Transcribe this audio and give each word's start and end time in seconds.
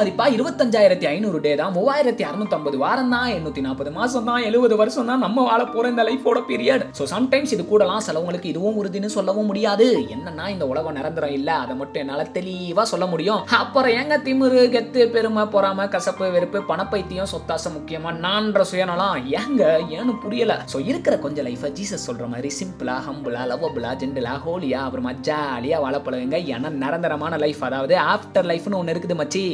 மதிப்பா 0.00 0.26
இருபத்தஞ்சாயிரத்தி 0.36 1.06
ஐநூறு 1.14 1.38
டே 1.46 1.52
தான் 1.60 1.72
மூவாயிரத்தி 1.78 2.24
அறுநூத்தம்பது 2.30 2.76
வாரம் 2.84 3.12
தான் 3.14 3.30
எண்ணூத்தி 3.36 3.62
நாற்பது 3.66 3.90
மாசம் 3.98 4.28
தான் 4.30 4.44
எழுபது 4.48 4.74
வருஷம் 4.80 5.08
தான் 5.10 5.22
நம்ம 5.24 5.44
வாழ 5.48 5.60
போற 5.74 5.84
இந்த 5.92 6.02
லைஃபோட 6.08 6.38
பீரியட் 6.50 6.84
ஸோ 6.98 7.04
சம்டைம்ஸ் 7.14 7.52
இது 7.56 7.64
கூடலாம் 7.70 8.04
சிலவங்களுக்கு 8.06 8.48
இதுவும் 8.52 8.78
உறுதினு 8.80 9.08
சொல்லவும் 9.16 9.48
முடியாது. 9.50 9.86
என்னன்னா 10.14 10.44
இந்த 10.54 10.64
உலகம் 10.72 10.96
நிரந்தரம் 10.98 11.34
இல்ல. 11.38 11.50
அதை 11.64 11.74
மட்டும் 11.80 12.02
என்னால 12.02 12.24
தெளிவா 12.36 12.84
சொல்ல 12.92 13.06
முடியும். 13.12 13.42
அப்புறம் 13.60 13.96
எங்க 14.02 14.16
திமிரு 14.26 14.62
கெத்து 14.74 15.02
பெருமை 15.14 15.44
பொறாம 15.54 15.88
கசப்பு 15.94 16.28
வெறுப்பு 16.36 16.60
பணப்பைத்தியம் 16.70 17.30
சொத்தாசம் 17.34 17.76
முக்கியமா 17.76 18.12
நான்ற 18.24 18.64
சுயநலம்? 18.72 19.18
ஏங்க 19.40 19.62
ஏன்னு 19.98 20.14
புரியல. 20.24 20.56
ஸோ 20.74 20.80
இருக்கிற 20.90 21.16
கொஞ்சம் 21.26 21.48
லைஃபை 21.50 21.70
ஜீசஸ் 21.80 22.08
சொல்ற 22.08 22.26
மாதிரி 22.34 22.52
சிம்பிளா 22.60 22.96
ஹம்பிளா 23.08 23.44
லவ்வபிளா 23.52 23.92
ஜென்டலா 24.02 24.34
ஹோலியா 24.46 24.80
அப்புறமா 24.86 25.14
ஜாலியா 25.30 25.78
வாழ 25.86 25.96
பழகுங்க. 26.08 26.40
ஏன்னா 26.56 26.72
நிரந்தரமான 26.84 27.36
லைஃப் 27.46 27.64
அதாவது 27.70 27.96
ஆஃப்டர் 28.14 28.50
லைஃப்னு 28.52 28.80
ஒன்று 28.82 28.94
இருக்குது 28.96 29.20
மச்சி. 29.22 29.46